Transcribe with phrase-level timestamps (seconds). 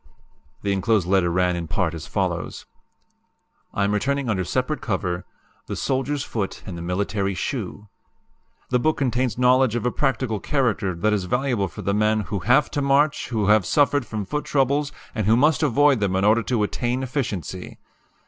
[0.63, 2.65] The enclosed letter ran in part as follows:
[3.71, 5.25] "I am returning under separate cover
[5.67, 7.87] 'The Soldiers' Foot and the Military Shoe.'
[8.69, 12.39] "The book contains knowledge of a practical character that is valuable for the men who
[12.39, 16.25] HAVE TO MARCH, WHO HAVE SUFFERED FROM FOOT TROUBLES, AND WHO MUST AVOID THEM IN
[16.25, 17.77] ORDER TO ATTAIN EFFICIENCY.